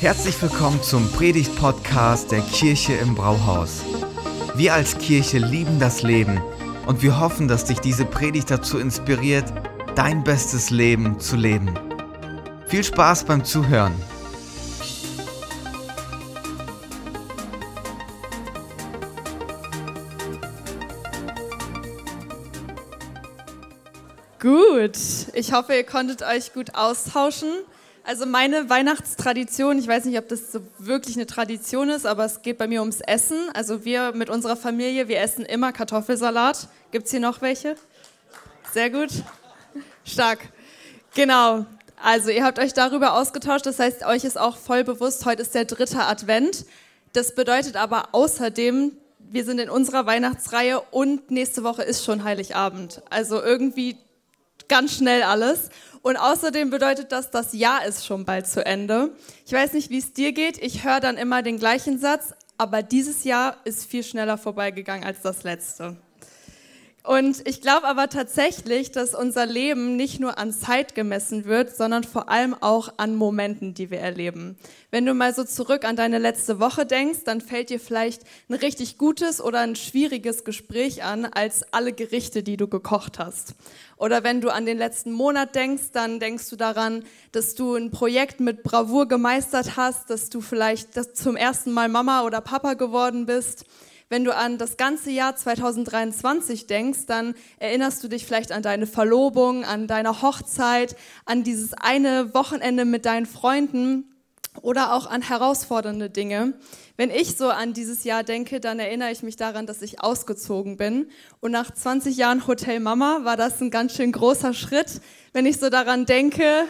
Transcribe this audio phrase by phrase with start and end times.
[0.00, 3.82] Herzlich willkommen zum Predigt-Podcast der Kirche im Brauhaus.
[4.54, 6.40] Wir als Kirche lieben das Leben
[6.86, 9.52] und wir hoffen, dass dich diese Predigt dazu inspiriert,
[9.96, 11.78] dein bestes Leben zu leben.
[12.66, 13.92] Viel Spaß beim Zuhören.
[24.38, 24.96] Gut,
[25.34, 27.50] ich hoffe, ihr konntet euch gut austauschen.
[28.10, 32.42] Also meine Weihnachtstradition, ich weiß nicht, ob das so wirklich eine Tradition ist, aber es
[32.42, 33.38] geht bei mir ums Essen.
[33.54, 36.66] Also wir mit unserer Familie, wir essen immer Kartoffelsalat.
[36.90, 37.76] Gibt es hier noch welche?
[38.72, 39.10] Sehr gut.
[40.04, 40.40] Stark.
[41.14, 41.66] Genau.
[42.02, 45.54] Also ihr habt euch darüber ausgetauscht, das heißt, euch ist auch voll bewusst, heute ist
[45.54, 46.64] der dritte Advent.
[47.12, 53.02] Das bedeutet aber außerdem, wir sind in unserer Weihnachtsreihe und nächste Woche ist schon Heiligabend.
[53.08, 53.98] Also irgendwie
[54.70, 55.68] ganz schnell alles.
[56.00, 59.10] Und außerdem bedeutet das, das Jahr ist schon bald zu Ende.
[59.44, 60.56] Ich weiß nicht, wie es dir geht.
[60.56, 65.20] Ich höre dann immer den gleichen Satz, aber dieses Jahr ist viel schneller vorbeigegangen als
[65.20, 65.98] das letzte.
[67.02, 72.04] Und ich glaube aber tatsächlich, dass unser Leben nicht nur an Zeit gemessen wird, sondern
[72.04, 74.58] vor allem auch an Momenten, die wir erleben.
[74.90, 78.54] Wenn du mal so zurück an deine letzte Woche denkst, dann fällt dir vielleicht ein
[78.54, 83.54] richtig gutes oder ein schwieriges Gespräch an als alle Gerichte, die du gekocht hast.
[84.00, 87.90] Oder wenn du an den letzten Monat denkst, dann denkst du daran, dass du ein
[87.90, 93.26] Projekt mit Bravour gemeistert hast, dass du vielleicht zum ersten Mal Mama oder Papa geworden
[93.26, 93.66] bist.
[94.08, 98.86] Wenn du an das ganze Jahr 2023 denkst, dann erinnerst du dich vielleicht an deine
[98.86, 104.09] Verlobung, an deine Hochzeit, an dieses eine Wochenende mit deinen Freunden
[104.62, 106.54] oder auch an herausfordernde Dinge.
[106.96, 110.76] Wenn ich so an dieses Jahr denke, dann erinnere ich mich daran, dass ich ausgezogen
[110.76, 111.08] bin.
[111.40, 115.00] Und nach 20 Jahren Hotel Mama war das ein ganz schön großer Schritt.
[115.32, 116.64] Wenn ich so daran denke,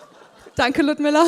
[0.56, 1.26] danke Ludmilla,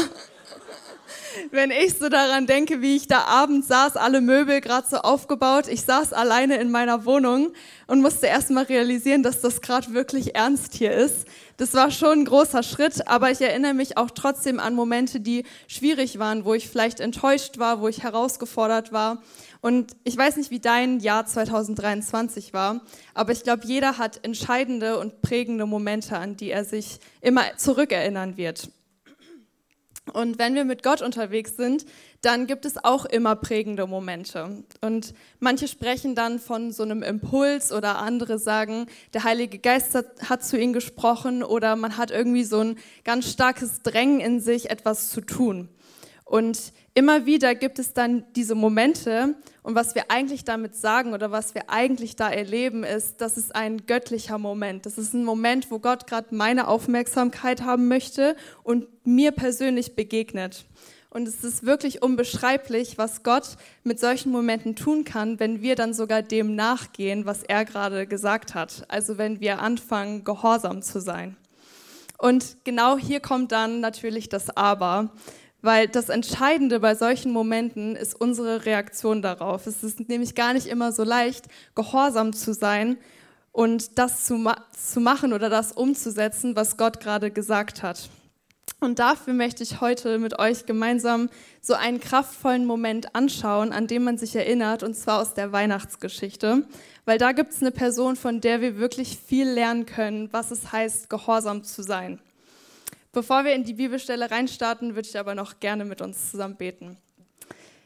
[1.50, 5.68] wenn ich so daran denke, wie ich da abends saß, alle Möbel gerade so aufgebaut,
[5.68, 7.52] ich saß alleine in meiner Wohnung
[7.86, 11.27] und musste erst mal realisieren, dass das gerade wirklich ernst hier ist.
[11.57, 15.45] Das war schon ein großer Schritt, aber ich erinnere mich auch trotzdem an Momente, die
[15.67, 19.23] schwierig waren, wo ich vielleicht enttäuscht war, wo ich herausgefordert war.
[19.61, 22.80] Und ich weiß nicht, wie dein Jahr 2023 war,
[23.14, 28.36] aber ich glaube, jeder hat entscheidende und prägende Momente, an die er sich immer zurückerinnern
[28.36, 28.70] wird.
[30.11, 31.85] Und wenn wir mit Gott unterwegs sind,
[32.23, 34.64] dann gibt es auch immer prägende Momente.
[34.80, 40.45] Und manche sprechen dann von so einem Impuls oder andere sagen, der Heilige Geist hat
[40.45, 45.11] zu ihnen gesprochen oder man hat irgendwie so ein ganz starkes Drängen in sich, etwas
[45.11, 45.68] zu tun.
[46.28, 51.30] Und immer wieder gibt es dann diese Momente und was wir eigentlich damit sagen oder
[51.30, 54.84] was wir eigentlich da erleben, ist, das ist ein göttlicher Moment.
[54.84, 60.67] Das ist ein Moment, wo Gott gerade meine Aufmerksamkeit haben möchte und mir persönlich begegnet.
[61.08, 65.94] Und es ist wirklich unbeschreiblich, was Gott mit solchen Momenten tun kann, wenn wir dann
[65.94, 68.84] sogar dem nachgehen, was er gerade gesagt hat.
[68.88, 71.38] Also wenn wir anfangen, gehorsam zu sein.
[72.18, 75.11] Und genau hier kommt dann natürlich das Aber.
[75.61, 79.67] Weil das Entscheidende bei solchen Momenten ist unsere Reaktion darauf.
[79.67, 82.96] Es ist nämlich gar nicht immer so leicht, gehorsam zu sein
[83.51, 88.08] und das zu, ma zu machen oder das umzusetzen, was Gott gerade gesagt hat.
[88.80, 91.29] Und dafür möchte ich heute mit euch gemeinsam
[91.61, 96.64] so einen kraftvollen Moment anschauen, an dem man sich erinnert, und zwar aus der Weihnachtsgeschichte.
[97.05, 100.70] Weil da gibt es eine Person, von der wir wirklich viel lernen können, was es
[100.70, 102.20] heißt, gehorsam zu sein.
[103.18, 106.98] Bevor wir in die Bibelstelle reinstarten, würde ich aber noch gerne mit uns zusammen beten.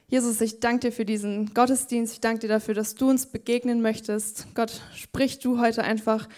[0.08, 2.12] Jesus, ich danke dir für diesen Gottesdienst.
[2.12, 4.48] Ich danke dir dafür, dass du uns begegnen möchtest.
[4.54, 6.28] Gott, sprich du heute einfach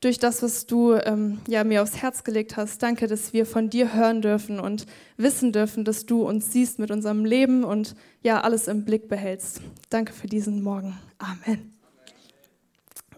[0.00, 2.82] durch das, was du ähm, ja, mir aufs Herz gelegt hast.
[2.82, 4.84] Danke, dass wir von dir hören dürfen und
[5.16, 9.62] wissen dürfen, dass du uns siehst mit unserem Leben und ja, alles im Blick behältst.
[9.88, 10.98] Danke für diesen Morgen.
[11.16, 11.71] Amen.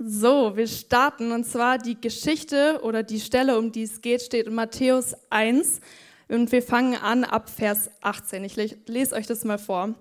[0.06, 4.46] So, wir starten und zwar die Geschichte oder die Stelle, um die es geht, steht
[4.46, 5.80] in Matthäus 1
[6.28, 8.44] und wir fangen an ab Vers 18.
[8.44, 8.54] Ich
[8.86, 9.94] lese euch das mal vor.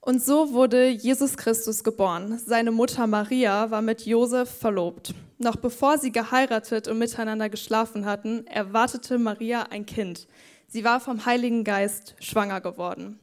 [0.00, 2.38] Und so wurde Jesus Christus geboren.
[2.38, 5.12] Seine Mutter Maria war mit Josef verlobt.
[5.38, 10.28] Noch bevor sie geheiratet und miteinander geschlafen hatten, erwartete Maria ein Kind.
[10.68, 13.18] Sie war vom Heiligen Geist schwanger geworden.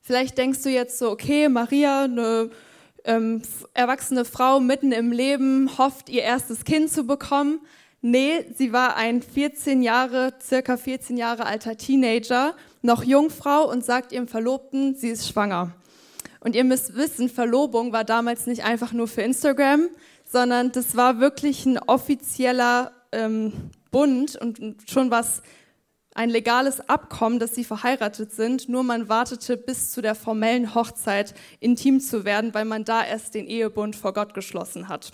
[0.00, 2.50] Vielleicht denkst du jetzt so, okay, Maria, eine
[3.04, 3.42] ähm,
[3.74, 7.60] erwachsene Frau mitten im Leben hofft, ihr erstes Kind zu bekommen.
[8.02, 14.12] Nee, sie war ein 14 Jahre, circa 14 Jahre alter Teenager, noch Jungfrau und sagt
[14.12, 15.74] ihrem Verlobten, sie ist schwanger.
[16.40, 19.88] Und ihr müsst wissen, Verlobung war damals nicht einfach nur für Instagram,
[20.24, 23.52] sondern das war wirklich ein offizieller ähm,
[23.90, 25.42] Bund und schon was
[26.14, 31.34] ein legales Abkommen, dass sie verheiratet sind, nur man wartete bis zu der formellen Hochzeit
[31.60, 35.12] intim zu werden, weil man da erst den Ehebund vor Gott geschlossen hat.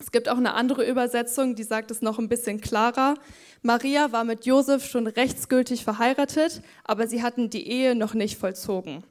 [0.00, 3.14] Es gibt auch eine andere Übersetzung, die sagt es noch ein bisschen klarer.
[3.62, 9.04] Maria war mit Josef schon rechtsgültig verheiratet, aber sie hatten die Ehe noch nicht vollzogen.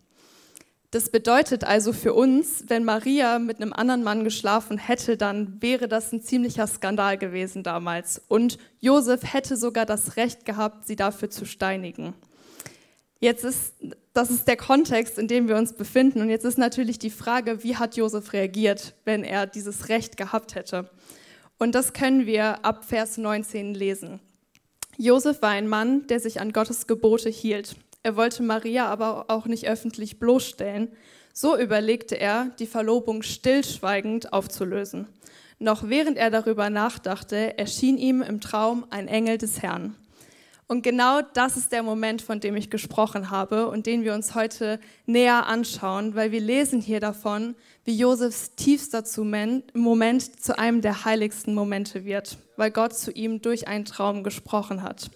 [0.92, 5.88] Das bedeutet also für uns, wenn Maria mit einem anderen Mann geschlafen hätte, dann wäre
[5.88, 8.22] das ein ziemlicher Skandal gewesen damals.
[8.28, 12.14] Und Josef hätte sogar das Recht gehabt, sie dafür zu steinigen.
[13.22, 13.76] Jetzt ist,
[14.12, 16.20] das ist der Kontext, in dem wir uns befinden.
[16.22, 20.56] Und jetzt ist natürlich die Frage, wie hat Josef reagiert, wenn er dieses Recht gehabt
[20.56, 20.90] hätte?
[21.58, 24.20] Und das können wir ab Vers 19 lesen.
[24.98, 27.76] Josef war ein Mann, der sich an Gottes Gebote hielt.
[28.04, 30.90] Er wollte Maria aber auch nicht öffentlich bloßstellen.
[31.34, 35.08] So überlegte er, die Verlobung stillschweigend aufzulösen.
[35.60, 39.96] Noch während er darüber nachdachte, erschien ihm im Traum ein Engel des Herrn.
[40.72, 44.36] Und genau das ist der Moment, von dem ich gesprochen habe und den wir uns
[44.36, 49.04] heute näher anschauen, weil wir lesen hier davon, wie Josefs tiefster
[49.74, 54.82] Moment zu einem der heiligsten Momente wird, weil Gott zu ihm durch einen Traum gesprochen
[54.82, 55.12] hat.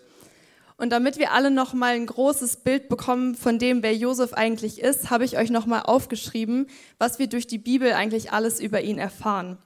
[0.77, 4.81] Und damit wir alle noch mal ein großes Bild bekommen von dem, wer Josef eigentlich
[4.81, 6.67] ist, habe ich euch noch mal aufgeschrieben,
[6.97, 9.57] was wir durch die Bibel eigentlich alles über ihn erfahren.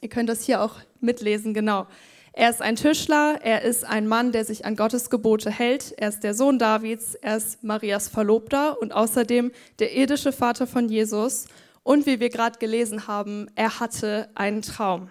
[0.00, 1.86] Ihr könnt das hier auch mitlesen, genau.
[2.32, 6.08] Er ist ein Tischler, er ist ein Mann, der sich an Gottes Gebote hält, er
[6.08, 11.46] ist der Sohn Davids, er ist Marias Verlobter und außerdem der irdische Vater von Jesus.
[11.82, 15.10] Und wie wir gerade gelesen haben, er hatte einen Traum.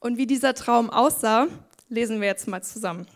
[0.00, 1.46] Und wie dieser Traum aussah,
[1.88, 3.06] lesen wir jetzt mal zusammen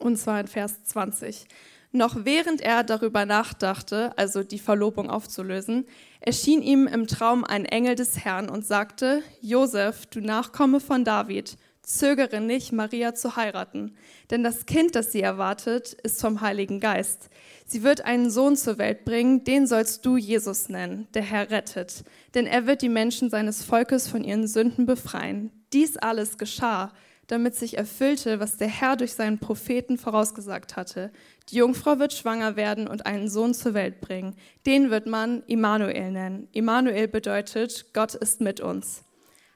[0.00, 1.46] und zwar in Vers 20.
[1.90, 5.86] Noch während er darüber nachdachte, also die Verlobung aufzulösen,
[6.20, 11.56] erschien ihm im Traum ein Engel des Herrn und sagte, Josef, du Nachkomme von David,
[11.82, 13.96] zögere nicht, Maria zu heiraten,
[14.30, 17.30] denn das Kind, das sie erwartet, ist vom Heiligen Geist.
[17.64, 22.04] Sie wird einen Sohn zur Welt bringen, den sollst du Jesus nennen, der Herr rettet,
[22.34, 25.50] denn er wird die Menschen seines Volkes von ihren Sünden befreien.
[25.72, 26.92] Dies alles geschah,
[27.28, 31.12] damit sich erfüllte, was der Herr durch seinen Propheten vorausgesagt hatte.
[31.50, 34.34] Die Jungfrau wird schwanger werden und einen Sohn zur Welt bringen.
[34.66, 36.48] Den wird man Immanuel nennen.
[36.52, 39.04] Immanuel bedeutet, Gott ist mit uns.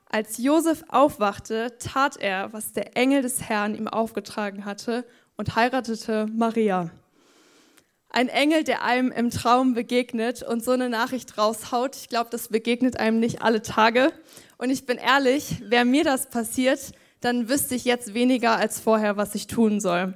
[0.06, 6.26] Als Josef aufwachte, tat er, was der Engel des Herrn ihm aufgetragen hatte und heiratete
[6.26, 6.90] Maria.
[8.10, 12.48] Ein Engel, der einem im Traum begegnet und so eine Nachricht raushaut, ich glaube, das
[12.48, 14.12] begegnet einem nicht alle Tage.
[14.58, 16.92] Und ich bin ehrlich, wer mir das passiert,
[17.22, 20.14] dann wüsste ich jetzt weniger als vorher, was ich tun soll.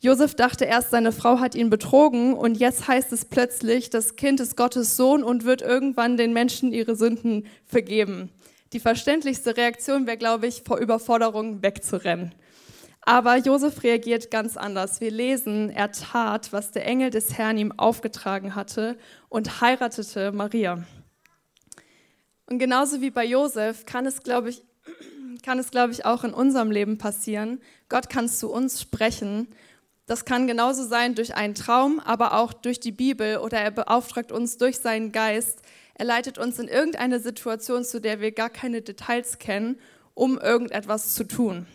[0.00, 4.40] Josef dachte erst, seine Frau hat ihn betrogen und jetzt heißt es plötzlich, das Kind
[4.40, 8.30] ist Gottes Sohn und wird irgendwann den Menschen ihre Sünden vergeben.
[8.72, 12.34] Die verständlichste Reaktion wäre, glaube ich, vor Überforderung wegzurennen.
[13.02, 15.00] Aber Josef reagiert ganz anders.
[15.00, 18.98] Wir lesen, er tat, was der Engel des Herrn ihm aufgetragen hatte
[19.28, 20.84] und heiratete Maria.
[22.46, 24.62] Und genauso wie bei Josef kann es, glaube ich,
[25.42, 27.60] kann es, glaube ich, auch in unserem Leben passieren.
[27.88, 29.48] Gott kann zu uns sprechen.
[30.06, 34.30] Das kann genauso sein durch einen Traum, aber auch durch die Bibel oder er beauftragt
[34.30, 35.62] uns durch seinen Geist.
[35.94, 39.78] Er leitet uns in irgendeine Situation, zu der wir gar keine Details kennen,
[40.14, 41.66] um irgendetwas zu tun.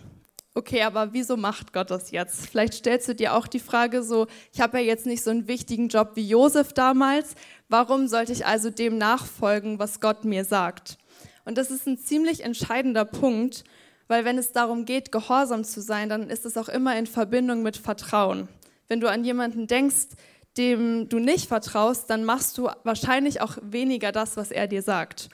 [0.54, 2.48] Okay, aber wieso macht Gott das jetzt?
[2.48, 5.48] Vielleicht stellst du dir auch die Frage so, ich habe ja jetzt nicht so einen
[5.48, 7.36] wichtigen Job wie Josef damals,
[7.70, 10.98] warum sollte ich also dem nachfolgen, was Gott mir sagt?
[11.46, 13.64] Und das ist ein ziemlich entscheidender Punkt,
[14.08, 17.64] weil wenn es darum geht, gehorsam zu sein, dann ist es auch immer in Verbindung
[17.64, 18.48] mit Vertrauen.
[18.88, 20.10] Wenn du an jemanden denkst,
[20.58, 25.30] dem du nicht vertraust, dann machst du wahrscheinlich auch weniger das, was er dir sagt.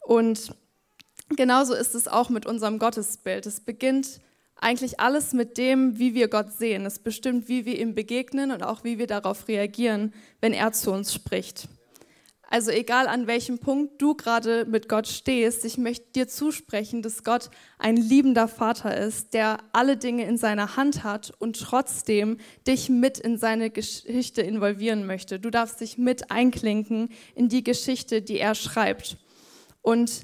[0.00, 0.54] Und
[1.36, 3.44] genauso ist es auch mit unserem Gottesbild.
[3.46, 4.20] Es beginnt
[4.56, 6.86] eigentlich alles mit dem, wie wir Gott sehen.
[6.86, 10.92] Es bestimmt, wie wir ihm begegnen und auch wie wir darauf reagieren, wenn er zu
[10.92, 11.68] uns spricht.
[12.50, 17.22] Also egal an welchem Punkt du gerade mit Gott stehst, ich möchte dir zusprechen, dass
[17.22, 22.88] Gott ein liebender Vater ist, der alle Dinge in seiner Hand hat und trotzdem dich
[22.88, 25.38] mit in seine Geschichte involvieren möchte.
[25.38, 29.18] Du darfst dich mit einklinken in die Geschichte, die er schreibt.
[29.82, 30.22] Und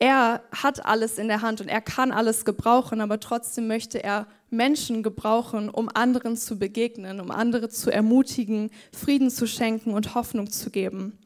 [0.00, 4.26] er hat alles in der Hand und er kann alles gebrauchen, aber trotzdem möchte er
[4.48, 10.50] Menschen gebrauchen, um anderen zu begegnen, um andere zu ermutigen, Frieden zu schenken und Hoffnung
[10.50, 11.16] zu geben.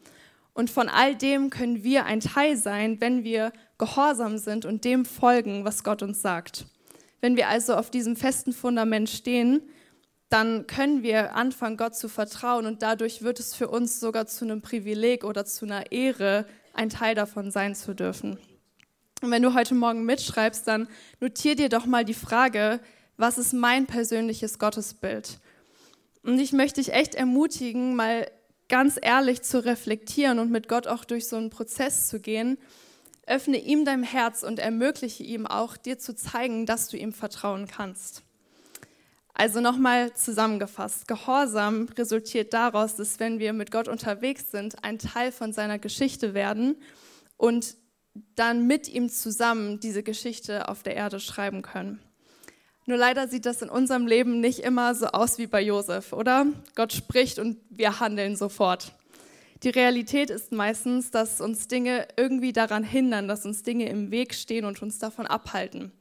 [0.55, 5.05] Und von all dem können wir ein Teil sein, wenn wir gehorsam sind und dem
[5.05, 6.67] folgen, was Gott uns sagt.
[7.21, 9.63] Wenn wir also auf diesem festen Fundament stehen,
[10.29, 14.45] dann können wir anfangen, Gott zu vertrauen und dadurch wird es für uns sogar zu
[14.45, 18.39] einem Privileg oder zu einer Ehre, ein Teil davon sein zu dürfen.
[19.23, 20.89] Und wenn du heute Morgen mitschreibst, dann
[21.21, 22.81] notier dir doch mal die Frage,
[23.17, 25.39] Was ist mein persönliches Gottesbild?
[26.25, 28.27] Und ich möchte dich echt ermutigen, mal
[28.69, 32.59] ganz ehrlich zu reflektieren und mit Gott auch durch so einen Prozess zu gehen.
[33.27, 37.67] Öffne ihm dein Herz und ermögliche ihm auch, dir zu zeigen, dass du ihm vertrauen
[37.67, 38.23] kannst.
[39.33, 45.33] Also nochmal zusammengefasst, Gehorsam resultiert daraus, dass wenn wir mit Gott unterwegs sind, ein Teil
[45.33, 46.77] von seiner Geschichte werden
[47.37, 47.77] und
[48.37, 52.01] dann mit ihm zusammen diese Geschichte auf der Erde schreiben können.
[52.87, 56.47] Nur leider sieht das in unserem Leben nicht immer so aus wie bei Josef, oder?
[56.75, 58.93] Gott spricht und wir handeln sofort.
[59.63, 64.35] Die Realität ist meistens, dass uns Dinge irgendwie daran hindern, dass uns Dinge im Weg
[64.35, 65.93] stehen und uns davon abhalten.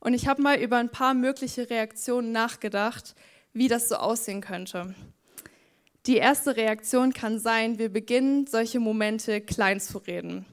[0.00, 3.14] Und ich habe mal über ein paar mögliche Reaktionen nachgedacht,
[3.54, 4.94] wie das so aussehen könnte.
[6.06, 10.44] Die erste Reaktion kann sein, wir beginnen solche Momente klein zu reden.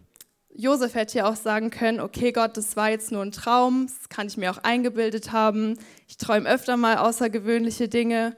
[0.56, 4.10] Josef hätte ja auch sagen können, okay Gott, das war jetzt nur ein Traum, das
[4.10, 8.36] kann ich mir auch eingebildet haben, ich träume öfter mal außergewöhnliche Dinge.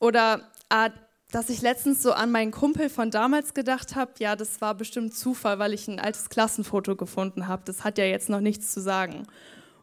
[0.00, 0.40] Oder
[0.70, 0.90] ah,
[1.30, 5.14] dass ich letztens so an meinen Kumpel von damals gedacht habe, ja, das war bestimmt
[5.14, 8.80] Zufall, weil ich ein altes Klassenfoto gefunden habe, das hat ja jetzt noch nichts zu
[8.80, 9.26] sagen.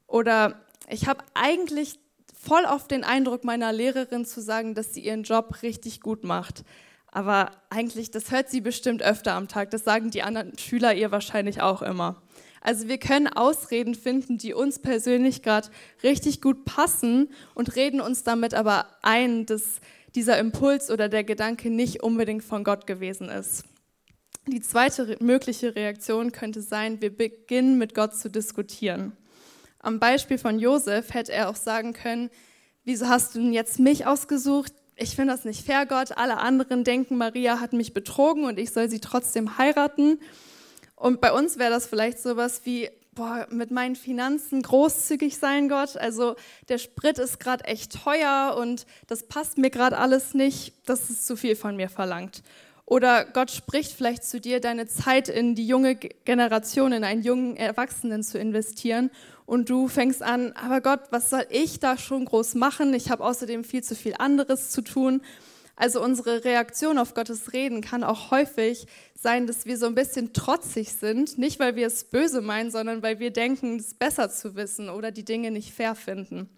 [0.07, 0.55] Oder
[0.89, 1.99] ich habe eigentlich
[2.39, 6.63] voll oft den Eindruck meiner Lehrerin zu sagen, dass sie ihren Job richtig gut macht.
[7.15, 9.69] Aber eigentlich, das hört sie bestimmt öfter am Tag.
[9.69, 12.23] Das sagen die anderen Schüler ihr wahrscheinlich auch immer.
[12.59, 15.69] Also wir können Ausreden finden, die uns persönlich gerade
[16.01, 19.79] richtig gut passen und reden uns damit aber ein, dass
[20.15, 23.63] dieser Impuls oder der Gedanke nicht unbedingt von Gott gewesen ist.
[24.47, 29.15] Die zweite mögliche Reaktion könnte sein, wir beginnen mit Gott zu diskutieren.
[29.77, 32.31] Am Beispiel von Josef hätte er auch sagen können,
[32.85, 34.73] wieso hast du denn jetzt mich ausgesucht?
[34.95, 36.17] Ich finde das nicht fair, Gott.
[36.17, 40.19] Alle anderen denken, Maria hat mich betrogen und ich soll sie trotzdem heiraten.
[40.95, 45.97] Und bei uns wäre das vielleicht sowas wie, boah, mit meinen Finanzen großzügig sein, Gott.
[45.97, 46.35] Also
[46.69, 50.73] der Sprit ist gerade echt teuer und das passt mir gerade alles nicht.
[50.85, 52.43] Das ist zu viel von mir verlangt.
[52.85, 57.55] Oder Gott spricht vielleicht zu dir, deine Zeit in die junge Generation, in einen jungen
[57.55, 59.09] Erwachsenen zu investieren.
[59.53, 62.91] Und du fängst an, aber Gott, was soll ich da schon groß machen?
[62.95, 65.21] Ich habe außerdem viel zu viel anderes zu tun.
[65.75, 70.33] Also unsere Reaktion auf Gottes Reden kann auch häufig sein, dass wir so ein bisschen
[70.33, 74.55] trotzig sind, nicht weil wir es böse meinen, sondern weil wir denken, es besser zu
[74.55, 76.49] wissen oder die Dinge nicht fair finden.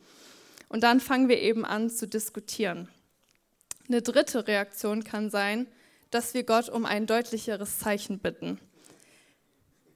[0.70, 2.88] Und dann fangen wir eben an zu diskutieren.
[3.90, 5.68] Eine dritte Reaktion kann sein,
[6.12, 8.58] dass wir Gott um ein deutlicheres Zeichen bitten.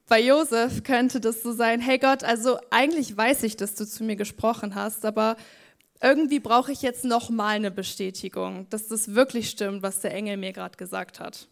[0.10, 4.04] Bei Josef könnte das so sein, hey Gott, also eigentlich weiß ich, dass du zu
[4.04, 5.38] mir gesprochen hast, aber
[6.02, 10.38] irgendwie brauche ich jetzt noch mal eine Bestätigung, dass das wirklich stimmt, was der Engel
[10.38, 11.48] mir gerade gesagt hat.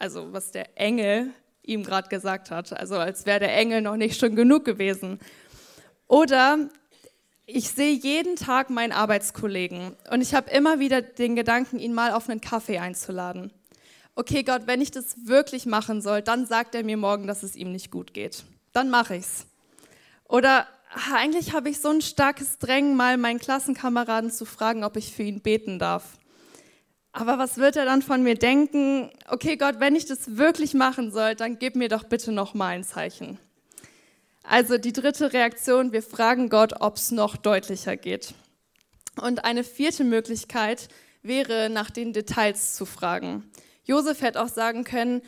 [0.00, 1.30] Also was der Engel
[1.62, 5.20] ihm gerade gesagt hat, also als wäre der Engel noch nicht schon genug gewesen.
[6.08, 6.70] Oder
[7.46, 12.10] ich sehe jeden Tag meinen Arbeitskollegen und ich habe immer wieder den Gedanken, ihn mal
[12.10, 13.52] auf einen Kaffee einzuladen
[14.14, 17.56] okay Gott, wenn ich das wirklich machen soll, dann sagt er mir morgen, dass es
[17.56, 18.44] ihm nicht gut geht.
[18.72, 19.46] Dann mache ich's.
[20.28, 20.66] Oder
[21.12, 25.22] eigentlich habe ich so ein starkes Drängen, mal meinen Klassenkameraden zu fragen, ob ich für
[25.22, 26.18] ihn beten darf.
[27.12, 29.10] Aber was wird er dann von mir denken?
[29.28, 32.68] Okay, Gott, wenn ich das wirklich machen soll, dann gib mir doch bitte noch mal
[32.68, 33.38] ein Zeichen.
[34.42, 38.34] Also die dritte Reaktion, wir fragen Gott, ob es noch deutlicher geht.
[39.20, 40.88] Und eine vierte Möglichkeit
[41.22, 43.50] wäre, nach den Details zu fragen.
[43.84, 45.22] Josef hätte auch sagen können,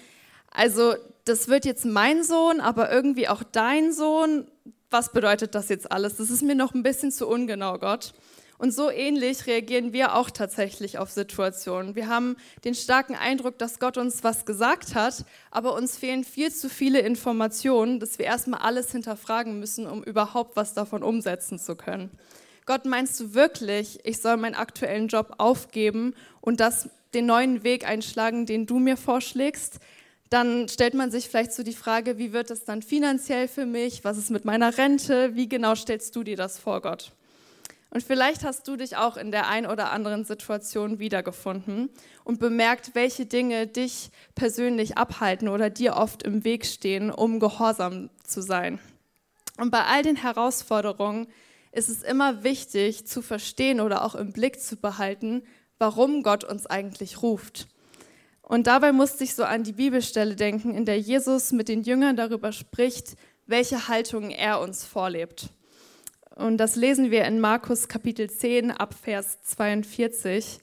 [0.51, 0.95] also
[1.25, 4.47] das wird jetzt mein Sohn, aber irgendwie auch dein Sohn.
[4.91, 6.17] Was bedeutet das jetzt alles?
[6.17, 8.15] Das ist mir noch ein bisschen zu ungenau, Gott.
[8.57, 11.97] Und so ähnlich reagieren wir auch tatsächlich auf Situationen.
[11.97, 16.53] Wir haben den starken Eindruck, dass Gott uns was gesagt hat, aber uns fehlen viel
[16.53, 21.75] zu viele Informationen, dass wir erstmal alles hinterfragen müssen, um überhaupt was davon umsetzen zu
[21.75, 22.11] können.
[22.65, 27.87] Gott, meinst du wirklich, ich soll meinen aktuellen Job aufgeben und das den neuen Weg
[27.87, 29.79] einschlagen, den du mir vorschlägst,
[30.31, 34.05] dann stellt man sich vielleicht so die Frage, wie wird es dann finanziell für mich?
[34.05, 35.35] Was ist mit meiner Rente?
[35.37, 37.13] Wie genau stellst du dir das vor, Gott?
[37.91, 41.91] Und vielleicht hast du dich auch in der ein oder anderen Situation wiedergefunden
[42.25, 48.11] und bemerkt, welche Dinge dich persönlich abhalten oder dir oft im Weg stehen, um gehorsam
[48.25, 48.81] zu sein.
[49.59, 51.29] Und bei all den Herausforderungen
[51.71, 55.45] ist es immer wichtig zu verstehen oder auch im Blick zu behalten,
[55.79, 57.69] warum Gott uns eigentlich ruft.
[58.43, 62.17] Und dabei musste ich so an die Bibelstelle denken, in der Jesus mit den Jüngern
[62.17, 63.17] darüber spricht,
[63.47, 65.49] welche Haltung er uns vorlebt.
[66.35, 70.59] Und das lesen wir in Markus Kapitel 10 ab Vers 42.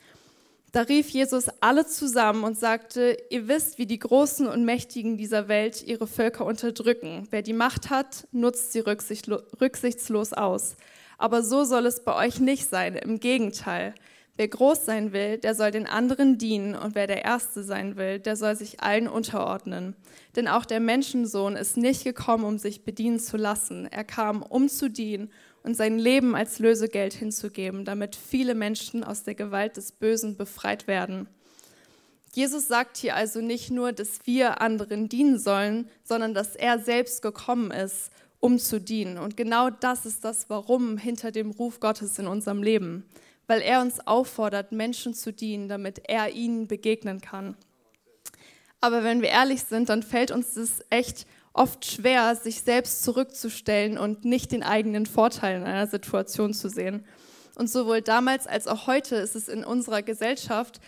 [0.73, 5.47] Da rief Jesus alle zusammen und sagte, ihr wisst, wie die Großen und Mächtigen dieser
[5.47, 7.27] Welt ihre Völker unterdrücken.
[7.29, 10.75] Wer die Macht hat, nutzt sie rücksichtslos aus.
[11.17, 12.95] Aber so soll es bei euch nicht sein.
[12.95, 13.95] Im Gegenteil.
[14.41, 18.17] Wer groß sein will, der soll den anderen dienen, und wer der Erste sein will,
[18.17, 19.95] der soll sich allen unterordnen.
[20.35, 23.85] Denn auch der Menschensohn ist nicht gekommen, um sich bedienen zu lassen.
[23.85, 25.29] Er kam, um zu dienen
[25.61, 30.87] und sein Leben als Lösegeld hinzugeben, damit viele Menschen aus der Gewalt des Bösen befreit
[30.87, 31.29] werden.
[32.33, 37.21] Jesus sagt hier also nicht nur, dass wir anderen dienen sollen, sondern dass er selbst
[37.21, 39.19] gekommen ist, um zu dienen.
[39.19, 43.05] Und genau das ist das Warum hinter dem Ruf Gottes in unserem Leben
[43.47, 47.55] weil er uns auffordert, Menschen zu dienen, damit er ihnen begegnen kann.
[48.79, 53.97] Aber wenn wir ehrlich sind, dann fällt uns das echt oft schwer, sich selbst zurückzustellen
[53.97, 57.05] und nicht den eigenen Vorteil in einer Situation zu sehen.
[57.55, 60.79] Und sowohl damals als auch heute ist es in unserer Gesellschaft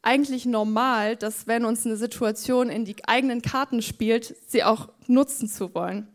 [0.00, 5.48] eigentlich normal, dass wenn uns eine Situation in die eigenen Karten spielt, sie auch nutzen
[5.48, 6.08] zu wollen.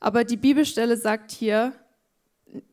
[0.00, 1.72] Aber die Bibelstelle sagt hier,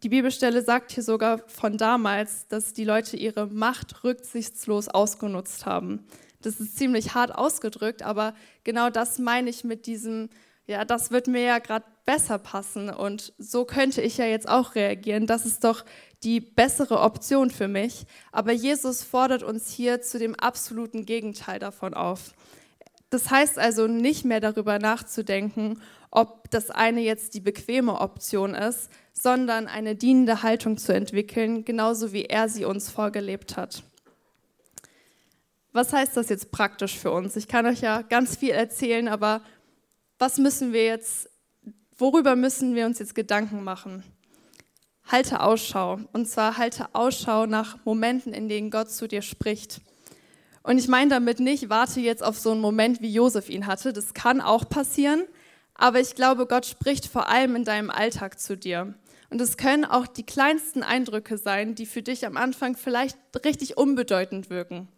[0.04, 6.06] die Bibelstelle sagt hier sogar von damals, dass die Leute ihre Macht rücksichtslos ausgenutzt haben.
[6.42, 8.34] Das ist ziemlich hart ausgedrückt, aber
[8.64, 10.30] genau das meine ich mit diesem,
[10.68, 14.76] ja, das wird mir ja gerade besser passen und so könnte ich ja jetzt auch
[14.76, 15.28] reagieren.
[15.28, 15.86] Das ist doch
[16.24, 18.06] die bessere Option für mich.
[18.32, 22.34] Aber Jesus fordert uns hier zu dem absoluten Gegenteil davon auf.
[23.10, 28.90] Das heißt also nicht mehr darüber nachzudenken, ob das eine jetzt die bequeme Option ist,
[29.14, 33.84] sondern eine dienende Haltung zu entwickeln, genauso wie er sie uns vorgelebt hat.
[35.74, 37.36] Was heißt das jetzt praktisch für uns?
[37.36, 39.42] Ich kann euch ja ganz viel erzählen, aber
[40.20, 41.30] was müssen wir jetzt,
[41.98, 44.04] worüber müssen wir uns jetzt Gedanken machen?
[45.08, 46.00] Halte Ausschau.
[46.14, 49.82] Und zwar halte Ausschau nach Momenten, in denen Gott zu dir spricht.
[50.64, 53.94] Und ich meine damit nicht, warte jetzt auf so einen Moment, wie Josef ihn hatte.
[53.94, 55.24] Das kann auch passieren.
[55.74, 58.94] Aber ich glaube, Gott spricht vor allem in deinem Alltag zu dir.
[59.32, 63.78] Und es können auch die kleinsten Eindrücke sein, die für dich am Anfang vielleicht richtig
[63.78, 64.90] unbedeutend wirken.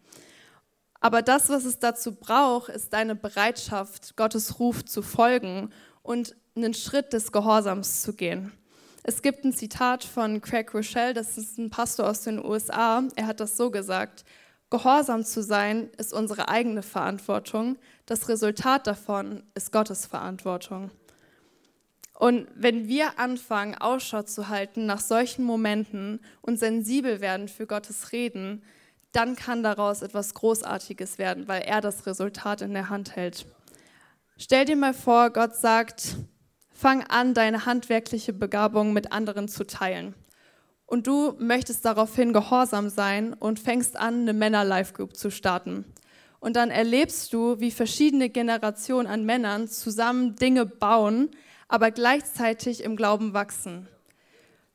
[1.00, 5.70] Aber das, was es dazu braucht, ist deine Bereitschaft, Gottes Ruf zu folgen
[6.02, 8.52] und einen Schritt des Gehorsams zu gehen.
[9.04, 13.04] Es gibt ein Zitat von Craig Rochelle, das ist ein Pastor aus den USA.
[13.14, 14.24] Er hat das so gesagt:
[14.68, 17.76] Gehorsam zu sein ist unsere eigene Verantwortung.
[18.06, 20.90] Das Resultat davon ist Gottes Verantwortung.
[22.14, 28.12] Und wenn wir anfangen, Ausschau zu halten nach solchen Momenten und sensibel werden für Gottes
[28.12, 28.62] Reden,
[29.12, 33.46] dann kann daraus etwas Großartiges werden, weil er das Resultat in der Hand hält.
[34.36, 36.16] Stell dir mal vor, Gott sagt,
[36.70, 40.14] fang an, deine handwerkliche Begabung mit anderen zu teilen
[40.86, 45.84] und du möchtest daraufhin gehorsam sein und fängst an, eine Männer-Life-Group zu starten.
[46.40, 51.30] Und dann erlebst du, wie verschiedene Generationen an Männern zusammen Dinge bauen,
[51.68, 53.88] aber gleichzeitig im Glauben wachsen.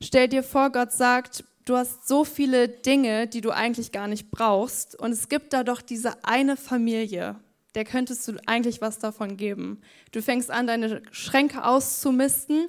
[0.02, 4.30] Stell dir vor, Gott sagt, du hast so viele Dinge, die du eigentlich gar nicht
[4.30, 7.36] brauchst, und es gibt da doch diese eine Familie,
[7.74, 9.80] der könntest du eigentlich was davon geben.
[10.12, 12.68] Du fängst an, deine Schränke auszumisten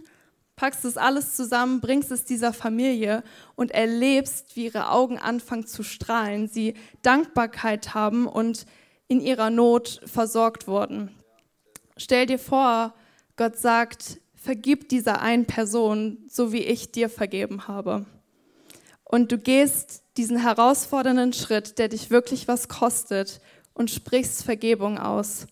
[0.62, 3.24] packst es alles zusammen, bringst es dieser Familie
[3.56, 8.68] und erlebst, wie ihre Augen anfangen zu strahlen, sie Dankbarkeit haben und
[9.08, 11.10] in ihrer Not versorgt wurden.
[11.98, 12.94] Stell dir vor,
[13.42, 18.06] Gott sagt, vergib dieser einen Person, so wie ich dir vergeben habe.
[19.04, 23.42] Und du gehst diesen herausfordernden Schritt, der dich wirklich was kostet,
[23.74, 25.48] und sprichst Vergebung aus.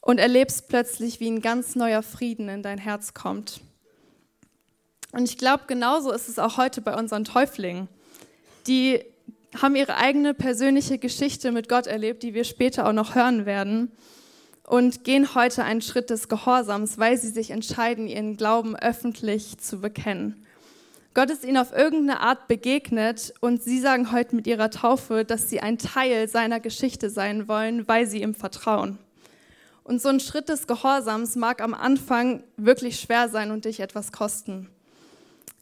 [0.00, 3.60] Und erlebst plötzlich, wie ein ganz neuer Frieden in dein Herz kommt.
[5.10, 7.88] Und ich glaube, genauso ist es auch heute bei unseren Täuflingen.
[8.66, 9.04] Die
[9.60, 13.92] haben ihre eigene persönliche Geschichte mit Gott erlebt, die wir später auch noch hören werden.
[14.72, 19.82] Und gehen heute einen Schritt des Gehorsams, weil sie sich entscheiden, ihren Glauben öffentlich zu
[19.82, 20.46] bekennen.
[21.12, 25.50] Gott ist ihnen auf irgendeine Art begegnet und sie sagen heute mit ihrer Taufe, dass
[25.50, 28.96] sie ein Teil seiner Geschichte sein wollen, weil sie ihm vertrauen.
[29.84, 34.10] Und so ein Schritt des Gehorsams mag am Anfang wirklich schwer sein und dich etwas
[34.10, 34.70] kosten.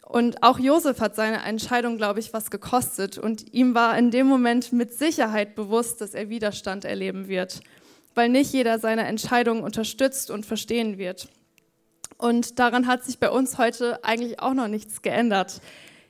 [0.03, 3.19] Und auch Josef hat seine Entscheidung, glaube ich, was gekostet.
[3.19, 7.61] Und ihm war in dem Moment mit Sicherheit bewusst, dass er Widerstand erleben wird,
[8.15, 11.29] weil nicht jeder seine Entscheidung unterstützt und verstehen wird.
[12.19, 15.61] Und daran hat sich bei uns heute eigentlich auch noch nichts geändert.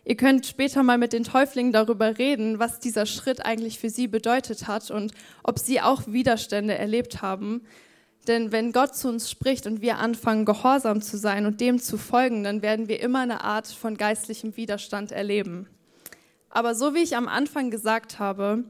[0.04, 4.08] Ihr könnt später mal mit den Täuflingen darüber reden, was dieser Schritt eigentlich für sie
[4.08, 5.12] bedeutet hat und
[5.44, 7.62] ob sie auch Widerstände erlebt haben.
[8.26, 11.96] Denn wenn Gott zu uns spricht und wir anfangen, gehorsam zu sein und dem zu
[11.96, 15.68] folgen, dann werden wir immer eine Art von geistlichem Widerstand erleben.
[16.48, 18.64] Aber so wie ich am Anfang gesagt habe,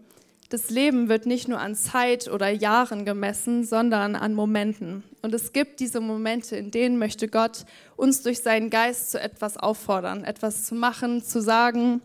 [0.51, 5.05] Das Leben wird nicht nur an Zeit oder Jahren gemessen, sondern an Momenten.
[5.23, 9.57] Und es gibt diese Momente, in denen möchte Gott uns durch seinen Geist zu etwas
[9.57, 12.03] auffordern, etwas zu machen, zu sagen.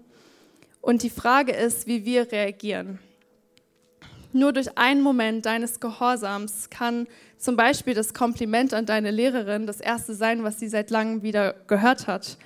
[0.80, 3.00] Und die Frage ist, wie wir reagieren.
[4.32, 7.08] Nur durch einen Moment deines Gehorsams kann
[7.40, 11.56] zum Beispiel das Kompliment an deine Lehrerin das erste sein, was sie seit langem wieder
[11.66, 12.38] gehört hat.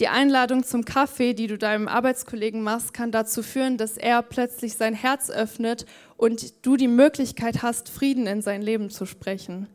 [0.00, 4.74] Die Einladung zum Kaffee, die du deinem Arbeitskollegen machst, kann dazu führen, dass er plötzlich
[4.74, 9.68] sein Herz öffnet und du die Möglichkeit hast, Frieden in sein Leben zu sprechen.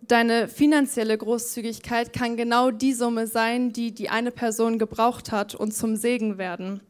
[0.00, 5.74] Deine finanzielle Großzügigkeit kann genau die Summe sein, die die eine Person gebraucht hat und
[5.74, 6.80] zum Segen werden.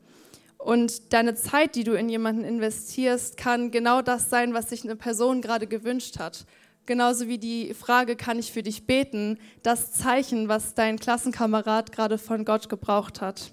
[0.58, 4.94] Und deine Zeit, die du in jemanden investierst, kann genau das sein, was sich eine
[4.94, 6.46] Person gerade gewünscht hat.
[6.88, 12.16] Genauso wie die Frage, kann ich für dich beten, das Zeichen, was dein Klassenkamerad gerade
[12.16, 13.52] von Gott gebraucht hat.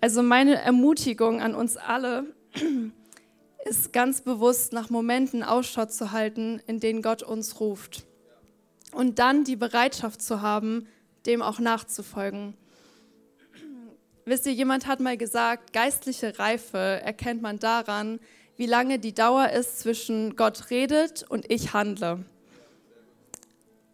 [0.00, 2.24] Also meine Ermutigung an uns alle
[3.66, 8.06] ist ganz bewusst nach Momenten Ausschau zu halten, in denen Gott uns ruft.
[8.92, 10.88] Und dann die Bereitschaft zu haben,
[11.26, 12.54] dem auch nachzufolgen.
[14.24, 18.20] Wisst ihr, jemand hat mal gesagt, geistliche Reife erkennt man daran,
[18.56, 22.24] wie lange die Dauer ist zwischen Gott redet und ich handle.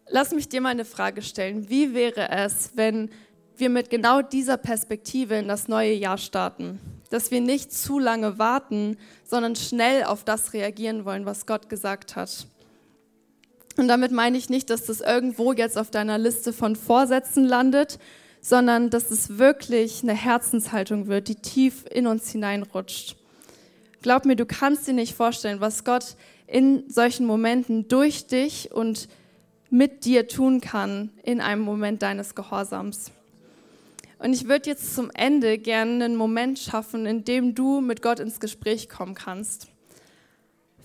[0.09, 1.69] Lass mich dir mal eine Frage stellen.
[1.69, 3.09] Wie wäre es, wenn
[3.55, 6.79] wir mit genau dieser Perspektive in das neue Jahr starten?
[7.09, 12.15] Dass wir nicht zu lange warten, sondern schnell auf das reagieren wollen, was Gott gesagt
[12.15, 12.47] hat.
[13.77, 17.99] Und damit meine ich nicht, dass das irgendwo jetzt auf deiner Liste von Vorsätzen landet,
[18.41, 23.15] sondern dass es wirklich eine Herzenshaltung wird, die tief in uns hineinrutscht.
[24.01, 26.15] Glaub mir, du kannst dir nicht vorstellen, was Gott
[26.47, 29.09] in solchen Momenten durch dich und
[29.69, 33.11] mit dir tun kann in einem Moment deines Gehorsams.
[34.17, 38.19] Und ich würde jetzt zum Ende gerne einen Moment schaffen, in dem du mit Gott
[38.19, 39.67] ins Gespräch kommen kannst.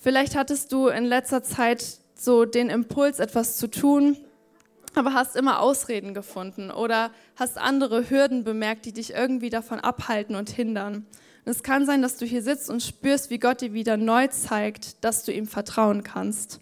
[0.01, 4.17] Vielleicht hattest du in letzter Zeit so den Impuls, etwas zu tun,
[4.95, 10.37] aber hast immer Ausreden gefunden oder hast andere Hürden bemerkt, die dich irgendwie davon abhalten
[10.37, 11.07] und hindern.
[11.45, 14.29] Und es kann sein, dass du hier sitzt und spürst, wie Gott dir wieder neu
[14.29, 16.61] zeigt, dass du ihm vertrauen kannst.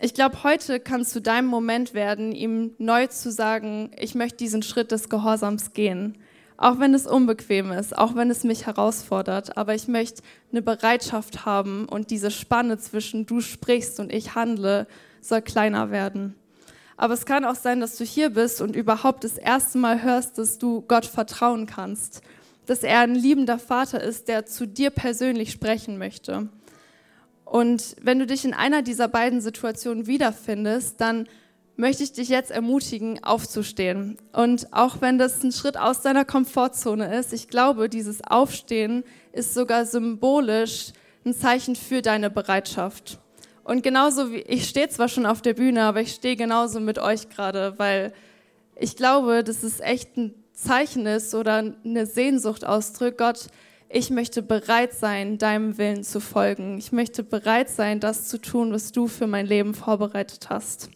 [0.00, 4.62] Ich glaube, heute kann zu deinem Moment werden, ihm neu zu sagen, ich möchte diesen
[4.62, 6.16] Schritt des Gehorsams gehen.
[6.56, 9.56] Auch wenn es unbequem ist, auch wenn es mich herausfordert.
[9.56, 14.86] Aber ich möchte eine Bereitschaft haben und diese Spanne zwischen du sprichst und ich handle
[15.20, 16.34] soll kleiner werden.
[16.96, 20.38] Aber es kann auch sein, dass du hier bist und überhaupt das erste Mal hörst,
[20.38, 22.22] dass du Gott vertrauen kannst,
[22.68, 26.48] dass er ein liebender Vater ist, der zu dir persönlich sprechen möchte.
[27.46, 31.26] Und wenn du dich in einer dieser beiden Situationen wiederfindest, dann
[31.76, 34.18] möchte ich dich jetzt ermutigen, aufzustehen.
[34.34, 39.02] Und auch wenn das ein Schritt aus deiner Komfortzone ist, ich glaube, dieses Aufstehen
[39.32, 40.92] ist sogar symbolisch
[41.24, 43.18] ein Zeichen für deine Bereitschaft.
[43.64, 46.98] Und genauso wie ich stehe zwar schon auf der Bühne, aber ich stehe genauso mit
[46.98, 48.12] euch gerade, weil
[48.76, 53.46] ich glaube, dass es echt ein Zeichen ist oder eine Sehnsucht ausdrückt, Gott,
[53.88, 56.76] ich möchte bereit sein, deinem Willen zu folgen.
[56.78, 60.90] Ich möchte bereit sein, das zu tun, was du für mein Leben vorbereitet hast.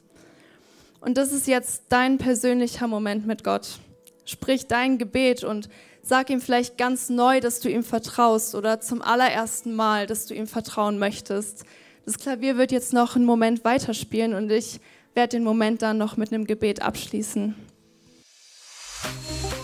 [1.01, 3.79] Und das ist jetzt dein persönlicher Moment mit Gott.
[4.25, 5.69] Sprich dein Gebet und
[6.03, 10.35] sag ihm vielleicht ganz neu, dass du ihm vertraust oder zum allerersten Mal, dass du
[10.35, 11.65] ihm vertrauen möchtest.
[12.05, 14.81] Das Klavier wird jetzt noch einen Moment weiterspielen und ich
[15.15, 17.55] werde den Moment dann noch mit einem Gebet abschließen.